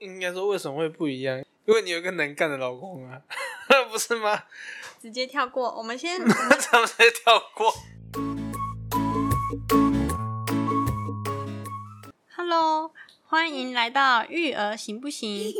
[0.00, 1.44] 应该说为什么会不一样？
[1.66, 3.20] 因为你有一个能干的老公啊，
[3.92, 4.44] 不是吗？
[5.00, 5.70] 直接跳过。
[5.76, 7.70] 我们先， 直接跳过
[12.34, 12.92] ？Hello，
[13.26, 15.52] 欢迎来到育儿行不行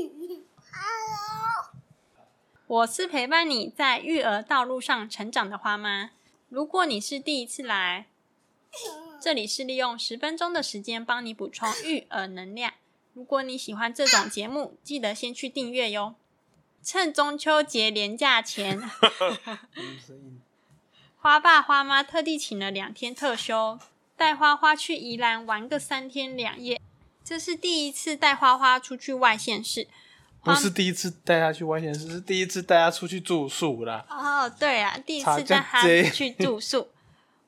[0.72, 1.70] ？Hello，？
[2.66, 6.12] 我是陪伴你在育儿道路上成长的花妈。
[6.48, 8.07] 如果你是第一次来，
[9.20, 12.72] 这里是利用十分钟的时间帮你补充育儿能量。
[13.12, 16.14] 如果你喜欢这种节目，记得先去订阅哟。
[16.82, 18.80] 趁中秋节连假前，
[21.18, 23.79] 花爸花妈特地请了两天特休，
[24.16, 26.80] 带花花去宜兰玩个三天两夜。
[27.22, 29.86] 这是第一次带花花出去外县市。
[30.43, 34.06] 不是第一次带他去外县市，是第一次带他出去住宿啦。
[34.08, 36.88] 哦，对啊，第一次带他去住宿。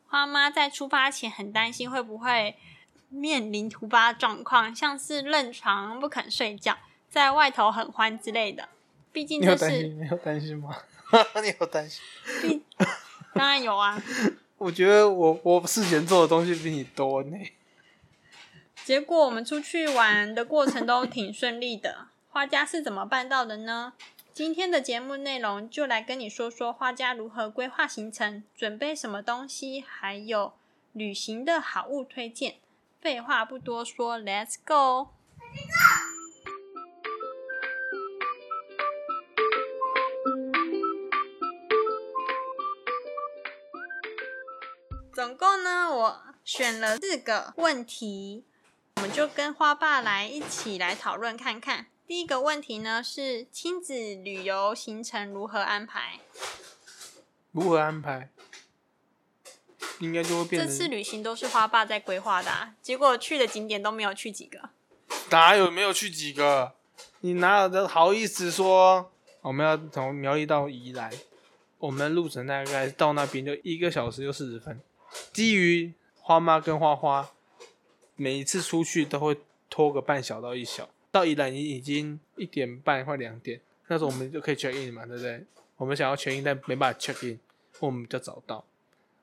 [0.08, 2.54] 花妈在出发前很担心会不会
[3.12, 6.76] 面临突发状况，像是认床不肯睡觉，
[7.10, 8.68] 在外头很欢之类的。
[9.12, 10.74] 毕竟这是你有担心吗？
[11.42, 12.64] 你有担心？
[13.34, 14.02] 当然有啊。
[14.58, 17.36] 我觉得我我事前做的东西比你多呢。
[18.84, 22.06] 结果我们出去玩的过程都挺顺利的。
[22.30, 23.92] 花家是怎么办到的呢？
[24.32, 30.54] 今天的节目内容就来跟你说说花家如何规划行程、准备什么东西，还有
[30.94, 32.54] 旅行的好物推荐。
[33.02, 35.08] 废话不多说，Let's go！
[45.12, 48.44] 总共呢，我选了四个问题，
[48.94, 51.86] 我们就跟花爸来一起来讨论看看。
[52.06, 56.20] 第一个问题呢是亲子旅游行程如何安排？
[57.50, 58.30] 如何安排？
[60.02, 64.70] 应该就会变这次旅行都是花爸在规划的、啊，结果去的景点都没有去几个。
[65.30, 66.72] 哪有没有去几个？
[67.20, 71.08] 你哪有的好意思说我们要从苗栗到宜兰？
[71.78, 74.80] 我们路程大概到那边就一个小时又四十分。
[75.32, 77.30] 基于花妈跟花花
[78.16, 79.36] 每一次出去都会
[79.70, 85.44] 拖个半小到一小，到宜兰已已经一点半快两点，那时候我们就可以 check in 嘛，对不对？
[85.76, 87.38] 我们想要 check in，但没办法 check in，
[87.78, 88.64] 我们比较早到。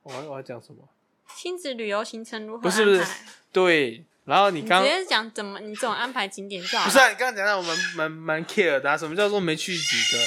[0.02, 0.88] 我要我要讲什么？
[1.36, 3.16] 亲子旅游行程如何不是不是安排
[3.52, 6.90] 对，然后你刚你直接讲怎么你怎么安排景点就好了。
[6.90, 10.18] 不是啊，你刚刚讲到我们蛮蛮 care 的、啊，什么叫做没去几个？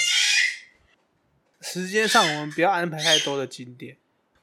[1.61, 3.97] 时间上我们不要安排太多的景点，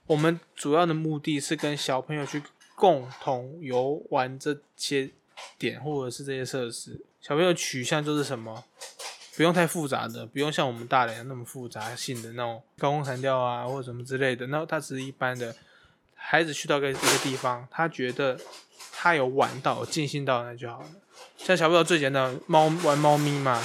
[0.06, 2.42] 我们主要的目的是跟小朋友去
[2.74, 5.10] 共同游玩这些
[5.58, 7.04] 点或者是这些设施。
[7.20, 8.64] 小朋友取向就是什么？
[9.40, 14.46] 不用太复杂的，不用像我们大人那么复杂性的那种高空弹跳啊，或者什么之类的。
[14.48, 15.56] 那他只是一般的，
[16.14, 18.38] 孩子去到一个一个地方，他觉得
[18.92, 20.86] 他有玩到、尽兴到那就好了。
[21.38, 23.58] 像小朋友最简单猫玩猫咪嘛，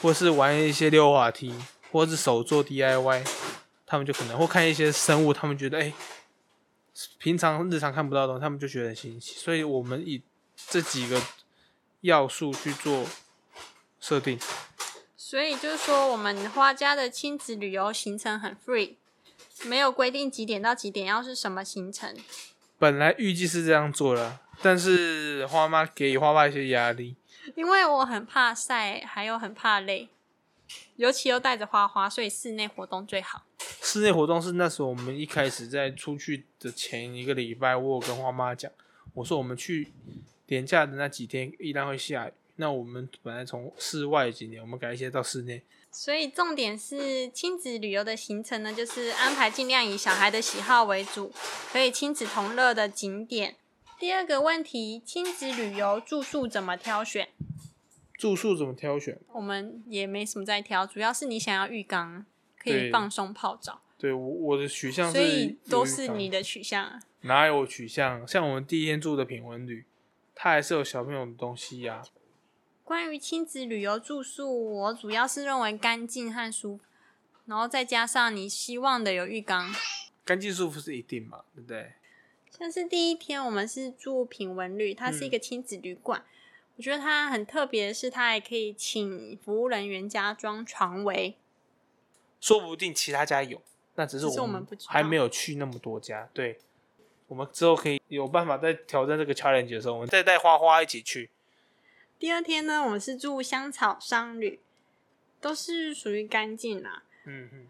[0.00, 1.54] 或是玩一些溜滑梯，
[1.92, 3.22] 或是手做 DIY，
[3.84, 5.92] 他们就可能或看一些生物，他们觉得哎、
[7.18, 9.34] 平常日常看不到的东西，他们就觉得很新奇。
[9.34, 10.22] 所以我们以
[10.56, 11.20] 这几个
[12.00, 13.04] 要素去做
[14.00, 14.40] 设定。
[15.30, 18.96] 所以就是说，我们花家的亲子旅游行程很 free，
[19.64, 22.16] 没有规定几点到几点要是什么行程。
[22.80, 27.14] 本来预计是这样做的，但是花妈给花爸一些压力。
[27.54, 30.08] 因为我很怕晒，还有很怕累，
[30.96, 33.44] 尤其又带着花花，所以室内活动最好。
[33.80, 38.68] 室内活动是那时候我们一开始在出去的前一个礼拜，我有跟花妈讲，
[39.14, 39.92] 我说我们去
[40.48, 45.62] 年假的那几天依然会下雨，那我们本来从室外景点，我们改一些到室内。
[45.90, 51.32] 所以重点是亲子旅游的行程呢，就是安排尽量以小孩的喜好为主，
[51.72, 53.56] 可以亲子同乐的景点。
[53.98, 57.30] 第二个问题，亲子旅游住宿怎么挑选？
[58.16, 59.18] 住宿怎么挑选？
[59.32, 62.26] 我们也没什么在挑，主要是你想要浴缸，
[62.62, 67.00] 可以放松泡澡，对我我的取向是所以都是你的取向啊。
[67.22, 68.28] 哪有取向？
[68.28, 69.84] 像我们第一天住的品文旅，
[70.34, 72.02] 它还是有小朋友的东西呀、
[72.90, 76.82] 关于亲子旅游住宿，我主要是认为干净和舒服，
[77.46, 79.72] 然后再加上你希望的有浴缸。
[80.24, 81.92] 干净舒服是一定嘛，对不对？
[82.50, 86.24] 像是第一天我们是住品文旅，它是一个亲子旅馆，
[86.74, 91.36] 我觉得它很特别的是，它还可以请服务人员加装床围。
[92.40, 93.62] 说不定其他家有，
[93.94, 96.28] 那只是我们还没有去那么多家。
[96.34, 96.58] 对，
[97.28, 101.30] 我们之后可以有办法在挑战这个 challenge 的时候，我们再带花花一起去。
[102.20, 104.60] 第二天呢，我们是住香草商旅，
[105.40, 107.02] 都是属于干净啦。
[107.24, 107.66] 嗯嗯，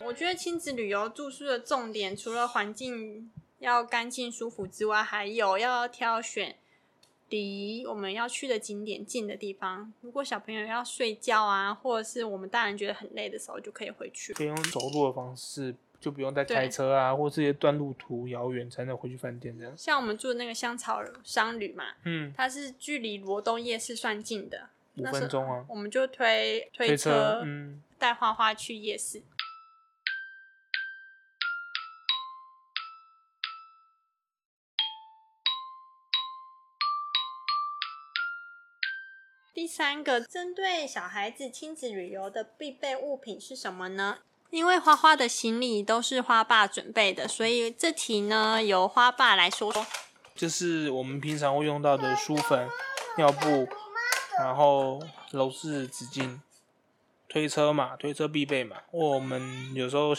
[0.00, 6.54] 我觉得亲子旅游住宿的重点，除了环境要干净舒服之外，还有要挑选
[7.30, 9.90] 离我们要去的景点近的地方。
[10.02, 14.34] 如果小朋友要睡觉啊，或者是我们大人觉得很累的时候，就可以回去。
[14.34, 15.74] 可以用走路的方式，
[16.04, 19.72] 就不用再开对车啊，或这些段路途遥远才能回去饭店这样。
[19.74, 29.22] 像我们住的那个香草商旅嘛，嗯，它是距离罗东夜市算近的，五分钟啊，我们就推推推车嗯，带花花去夜市。
[39.54, 44.18] 第三个，针对小孩子亲子旅游的必备物品是什么呢？
[44.54, 49.84] 因为花花的行李都是花爸准备的，所以这题呢由花爸来说说。
[50.32, 52.68] 就是我们平常会用到的书粉、
[53.16, 53.66] 尿布，
[54.38, 55.02] 然后
[55.32, 56.38] 楼式纸巾、
[57.28, 58.76] 推车嘛，推车必备嘛。
[58.92, 60.14] 我们有时候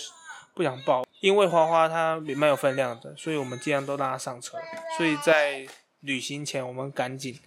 [0.53, 4.57] 不想抱，因为花花它也蛮有分量的，所以我们尽量都让它上车。
[4.97, 5.65] 所以在
[6.01, 7.39] 旅行前，我们赶紧，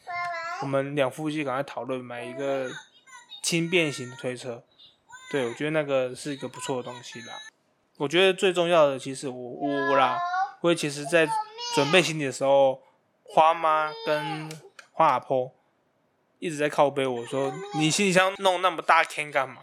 [0.63, 2.71] 我们两夫妻赶快讨论买一个
[3.43, 4.65] 轻便型的推车。
[5.31, 7.35] 对，我觉得那个是一个不错的东西啦。
[7.97, 10.19] 我觉得最重要的，其实我我啦，
[10.61, 11.29] 我其实在
[11.75, 12.83] 准备行李的时候，
[13.25, 14.51] 花妈跟
[14.93, 15.53] 花阿婆
[16.39, 19.61] 一直在靠背我说：“你行李箱弄那么大天干嘛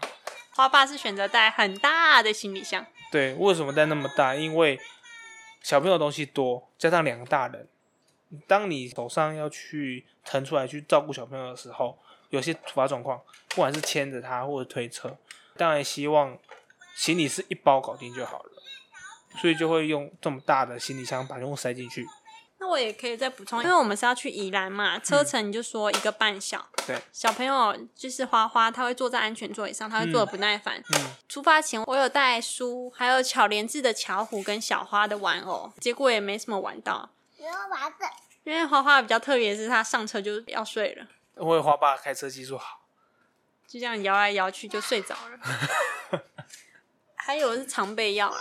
[0.54, 4.34] 花爸是选择带很大的行李箱，？”对，为什么带那么大？
[4.34, 4.78] 因为
[5.62, 7.66] 小朋友东西多，加上两个大人，
[8.46, 11.98] 当你手上要去腾出来去照顾小朋友的时候，
[12.30, 15.16] 有些突发状况，不管是牵着他或者推车，
[15.56, 16.38] 当然希望
[16.94, 18.50] 行李是一包搞定就好了，
[19.40, 22.06] 所以就会用这么大的行李箱把全部塞进去。
[22.58, 26.66] 那我也可以再补充，因为我们是要去宜兰嘛，车程你就说一个半小。
[26.86, 30.82] 对，小朋友就是花花，他会坐在安全座椅上，他会坐的不耐烦。
[30.94, 37.10] 嗯，出发前我有带书，还有巧莲智的巧虎跟小花的玩偶，结果也没什么玩到。
[38.44, 41.06] 因为花花比较特别，是他上车就要睡了，
[41.38, 42.85] 因为花爸开车技术好。
[43.76, 46.22] 就这样摇来摇去就睡着了。
[47.14, 48.38] 还有是常备药啊，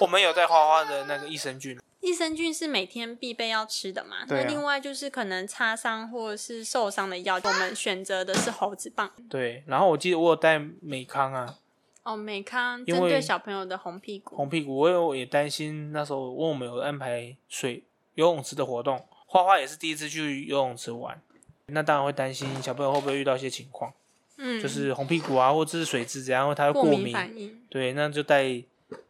[0.00, 4.18] 我们有带花花的那个益生菌，益生菌是每天必备要吃的嘛。
[4.18, 9.10] 啊那另外就是可能擦伤或者是受伤的药，我们选择的是猴子棒。
[9.30, 9.64] 对。
[9.66, 11.56] 然后我记得我有带美康啊，
[12.02, 17.84] 哦，美康针对小朋友的红屁股，红屁股，我有也担心那时候，因为我们有安排水
[18.14, 21.22] 游泳池的活动，花花也是第一次去游泳池玩，
[21.66, 23.94] 那当然会担心小朋友会不会遇到一些情况，
[24.36, 27.12] 嗯，就是红屁股啊，或者是水蛭怎样，它会过敏。
[27.12, 27.62] 反应。
[27.68, 28.44] 对，那就带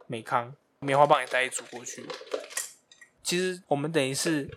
[0.06, 2.04] 美康棉花棒也带一组过去。
[3.22, 4.50] 其实我们等于是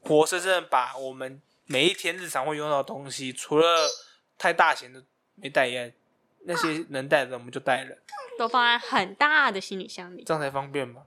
[0.00, 3.88] 活生生的把我们每一天日常会用到的东西，除了
[4.38, 5.02] 太大型的
[5.36, 5.92] 没带以外，
[6.44, 7.96] 那些能带的我们就带了，
[8.38, 10.24] 都放在很大的行李箱里。
[10.24, 11.02] 这样才方便嘛，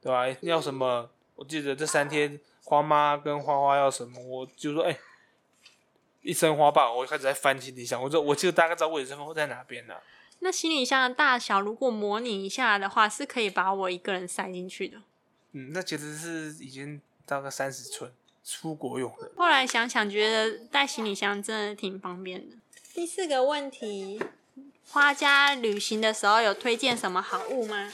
[0.00, 0.26] 对吧？
[0.40, 1.10] 要什么？
[1.34, 4.96] 我记得这三天花妈跟花花要什么，我就说哎、
[6.22, 10.02] 一身花瓣，我就开始在翻行李箱，我就我记得大概知道位置在哪边了、
[10.40, 14.98] 那行李箱的大小，如果模拟一下的话，是可以把我一个人塞进去的。
[15.52, 18.12] 嗯，那其实是已经大概三十寸，
[18.44, 19.30] 出国用的。
[19.36, 22.56] 后来想想，觉得带行李箱真的挺方便的。
[22.94, 24.22] 第四个问题，
[24.88, 27.92] 花家旅行的时候有推荐什么好物吗？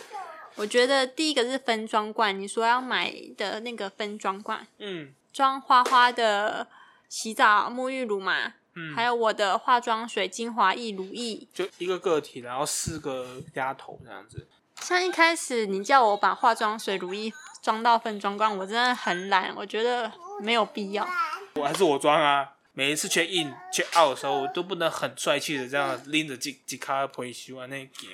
[0.57, 6.67] 我觉得第一个是分装罐，你说要买的那个分装罐，嗯装花花的
[7.09, 11.47] 洗澡沐浴乳嘛，嗯，还有我的化妆水、精华液、乳液。
[11.53, 14.47] 就一个个体，然后四个丫头这样子。
[14.81, 17.33] 像一开始你叫我把化妆水、乳液
[17.63, 21.07] 装到分装罐，我真的很懒，我觉得没有必要。
[21.55, 22.53] 我还是我装啊。
[22.75, 28.11] 每一次 check in check out 的时候，我都不能很帅气的这样拎着几几卡回修啊那件，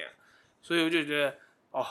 [0.63, 1.37] 所以我就觉得
[1.73, 1.85] 哦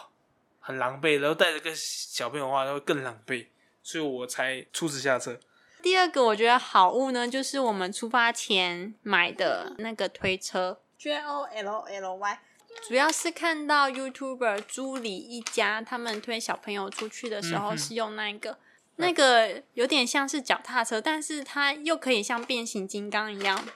[0.62, 3.48] 很狼狈，然后带着个小朋友的话，他会更狼狈，
[3.84, 5.38] 所以我才出此下车。
[5.82, 12.40] 第二个我觉得好物呢，就是我们出发前买的那个推车 J O L L Y，
[12.88, 18.58] 主要是看到 YouTuber 朱里一家他们推小朋友出去的时候是用那个。
[18.98, 23.68] 那个有点像是脚踏车，但是它又可以像变形金刚一样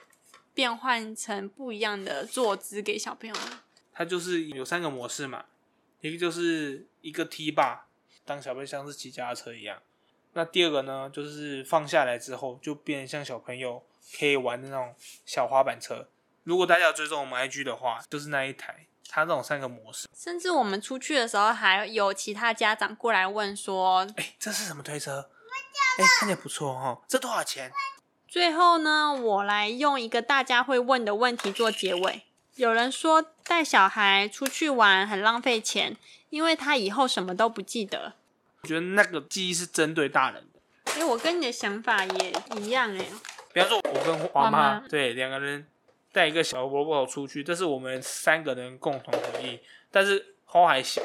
[0.54, 3.34] 变换成不一样的坐姿给小朋友。
[3.92, 5.46] 它就是有三个模式嘛，
[6.00, 7.88] 一个就是一个 T 把，
[8.24, 9.82] 当小朋友像是骑脚踏车一样。
[10.36, 13.82] 那第二个呢，就是放下来之后就变成像小朋友
[14.18, 16.06] 可以玩的那种小滑板车。
[16.44, 20.06] 如果大家有追踪我们 IG 的话，就是那一台，它这种三个模式。
[20.14, 25.30] 甚至我们出去的时候，还有其他家长过来问说，哎、这是什么推车？
[25.98, 27.72] 哎、看起来不错哦，这多少钱？
[28.28, 32.24] 最后呢，我来用一个大家会问的问题做结尾。
[32.56, 35.96] 有人说带小孩出去玩很浪费钱，
[36.28, 38.12] 因为他以后什么都不记得。
[38.66, 40.60] 我觉得那个记忆是针对大人的，
[40.96, 43.06] 哎，我跟你的想法也一样哎。
[43.52, 45.64] 比方说，我跟花妈对两个人
[46.10, 49.60] 带一个小萝卜出去，这是我们三个人共同回忆。
[49.92, 51.00] 但是花还小，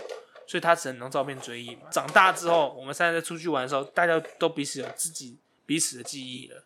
[0.48, 1.84] 所以他只能照片追忆嘛。
[1.92, 5.38] 长大之后，我们三个出去玩的时候，大家都彼此有自己
[5.68, 6.64] 彼此的记忆了。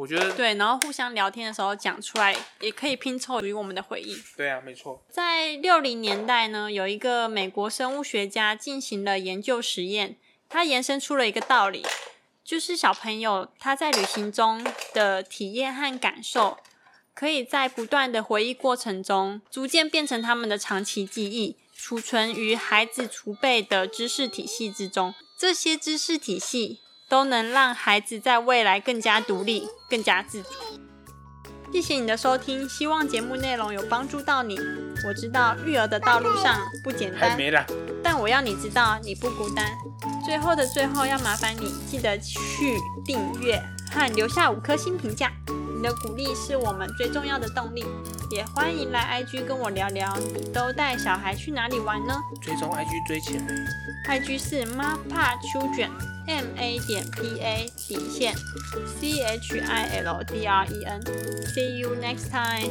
[0.00, 4.16] 我觉得对，然后互相聊天的时候讲出来，也可以拼凑于我们的回忆。
[4.34, 5.04] 对啊，没错。
[5.10, 10.16] 在六零年代呢，有一个美国生物学家进行了研究实验，
[10.48, 11.84] 他延伸出了一个道理，
[12.42, 14.64] 就是小朋友他在旅行中
[14.94, 16.56] 的体验和感受，
[17.12, 25.14] 可以在不断的回忆过程中，逐渐变成他们的长期记忆，储存于孩子储备的知识体系之中。
[25.38, 26.80] 这些知识体系。
[27.10, 30.48] 都能让孩子在未来更加独立、更加自主。
[31.72, 34.56] 谢谢你的收听，希望节目内容有帮助到你。
[35.06, 37.36] 我知道育儿的道路上不简单，
[38.02, 39.66] 但我要你知道你不孤单。
[40.24, 45.32] 最后的最后，要麻烦你记得去订阅和留下五颗星评价。
[45.80, 47.82] 你的鼓励是我们最重要的动力。
[48.30, 52.14] 也欢迎来 IG 跟我聊聊，你都带小孩去哪里玩呢？
[52.38, 53.46] 追踪 IG 追起来
[54.06, 55.88] ，IG 是 Mapa Children。
[56.26, 58.34] M A 点 P A 底线
[59.00, 61.00] C H I L D R E N。
[61.46, 62.70] See you next time.